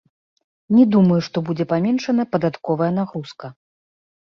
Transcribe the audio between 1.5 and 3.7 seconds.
будзе паменшана падатковая нагрузка.